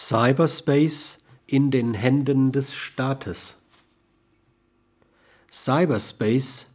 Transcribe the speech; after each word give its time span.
Cyberspace 0.00 1.18
in 1.48 1.72
den 1.72 1.92
Händen 1.92 2.52
des 2.52 2.72
Staates. 2.72 3.60
Cyberspace 5.50 6.66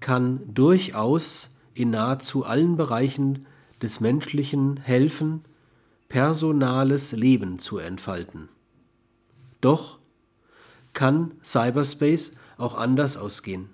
kann 0.00 0.40
durchaus 0.52 1.54
in 1.74 1.90
nahezu 1.90 2.44
allen 2.44 2.76
Bereichen 2.76 3.46
des 3.80 4.00
Menschlichen 4.00 4.76
helfen, 4.78 5.44
personales 6.08 7.12
Leben 7.12 7.60
zu 7.60 7.78
entfalten. 7.78 8.48
Doch 9.60 10.00
kann 10.94 11.34
Cyberspace 11.44 12.32
auch 12.56 12.74
anders 12.74 13.16
ausgehen. 13.16 13.70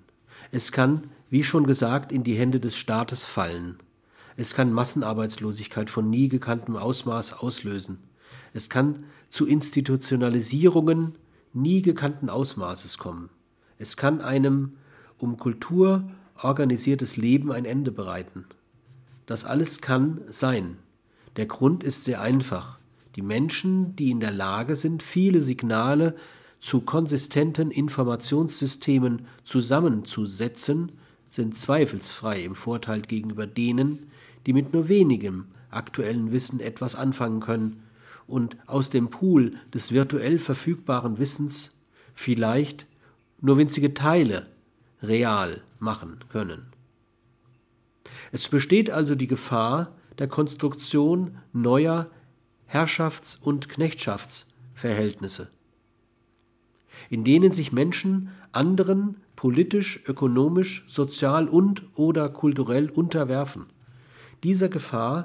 Es 0.51 0.71
kann, 0.71 1.09
wie 1.31 1.43
schon 1.43 1.65
gesagt, 1.65 2.11
in 2.11 2.23
die 2.23 2.35
Hände 2.35 2.59
des 2.59 2.77
Staates 2.77 3.25
fallen. 3.25 3.79
Es 4.37 4.53
kann 4.53 4.71
Massenarbeitslosigkeit 4.71 5.89
von 5.89 6.11
nie 6.11 6.29
gekanntem 6.29 6.75
Ausmaß 6.77 7.33
auslösen. 7.33 7.97
Es 8.55 8.69
kann 8.69 9.03
zu 9.27 9.45
Institutionalisierungen 9.45 11.15
nie 11.51 11.81
gekannten 11.81 12.29
Ausmaßes 12.29 12.97
kommen. 12.97 13.29
Es 13.77 13.97
kann 13.97 14.21
einem 14.21 14.77
um 15.17 15.35
Kultur 15.35 16.09
organisiertes 16.41 17.17
Leben 17.17 17.51
ein 17.51 17.65
Ende 17.65 17.91
bereiten. 17.91 18.45
Das 19.25 19.43
alles 19.43 19.81
kann 19.81 20.21
sein. 20.29 20.77
Der 21.35 21.47
Grund 21.47 21.83
ist 21.83 22.05
sehr 22.05 22.21
einfach. 22.21 22.79
Die 23.17 23.21
Menschen, 23.21 23.93
die 23.97 24.09
in 24.09 24.21
der 24.21 24.31
Lage 24.31 24.77
sind, 24.77 25.03
viele 25.03 25.41
Signale 25.41 26.15
zu 26.57 26.79
konsistenten 26.79 27.71
Informationssystemen 27.71 29.27
zusammenzusetzen, 29.43 30.93
sind 31.29 31.57
zweifelsfrei 31.57 32.45
im 32.45 32.55
Vorteil 32.55 33.01
gegenüber 33.01 33.47
denen, 33.47 34.11
die 34.45 34.53
mit 34.53 34.71
nur 34.71 34.87
wenigem 34.87 35.47
aktuellen 35.71 36.31
Wissen 36.31 36.61
etwas 36.61 36.95
anfangen 36.95 37.41
können 37.41 37.81
und 38.27 38.57
aus 38.67 38.89
dem 38.89 39.09
Pool 39.09 39.53
des 39.73 39.91
virtuell 39.91 40.39
verfügbaren 40.39 41.19
Wissens 41.19 41.79
vielleicht 42.13 42.87
nur 43.41 43.57
winzige 43.57 43.93
Teile 43.93 44.49
real 45.01 45.61
machen 45.79 46.19
können. 46.29 46.67
Es 48.31 48.47
besteht 48.47 48.89
also 48.89 49.15
die 49.15 49.27
Gefahr 49.27 49.95
der 50.17 50.27
Konstruktion 50.27 51.37
neuer 51.53 52.05
Herrschafts- 52.65 53.37
und 53.41 53.69
Knechtschaftsverhältnisse, 53.69 55.49
in 57.09 57.23
denen 57.23 57.51
sich 57.51 57.71
Menschen 57.71 58.29
anderen 58.51 59.17
politisch, 59.35 60.01
ökonomisch, 60.07 60.85
sozial 60.87 61.47
und 61.47 61.83
oder 61.95 62.29
kulturell 62.29 62.89
unterwerfen. 62.89 63.67
Dieser 64.43 64.69
Gefahr 64.69 65.23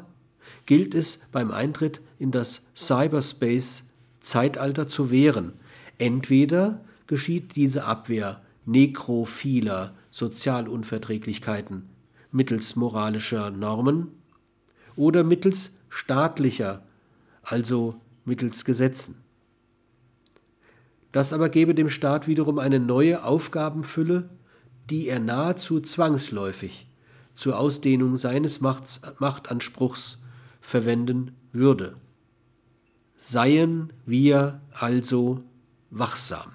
gilt 0.66 0.94
es 0.94 1.20
beim 1.32 1.50
Eintritt 1.50 2.00
in 2.18 2.30
das 2.30 2.62
Cyberspace-Zeitalter 2.76 4.86
zu 4.86 5.10
wehren. 5.10 5.54
Entweder 5.98 6.84
geschieht 7.06 7.56
diese 7.56 7.84
Abwehr 7.84 8.42
nekrophiler 8.64 9.94
Sozialunverträglichkeiten 10.10 11.88
mittels 12.32 12.76
moralischer 12.76 13.50
Normen 13.50 14.08
oder 14.96 15.24
mittels 15.24 15.72
staatlicher, 15.88 16.82
also 17.42 18.00
mittels 18.24 18.64
Gesetzen. 18.64 19.16
Das 21.12 21.32
aber 21.32 21.48
gebe 21.48 21.74
dem 21.74 21.88
Staat 21.88 22.28
wiederum 22.28 22.58
eine 22.58 22.78
neue 22.78 23.24
Aufgabenfülle, 23.24 24.28
die 24.90 25.08
er 25.08 25.18
nahezu 25.18 25.80
zwangsläufig 25.80 26.86
zur 27.34 27.58
Ausdehnung 27.58 28.16
seines 28.16 28.60
Machtanspruchs 28.60 30.18
verwenden 30.60 31.36
würde. 31.52 31.94
Seien 33.16 33.92
wir 34.06 34.60
also 34.72 35.38
wachsam. 35.90 36.52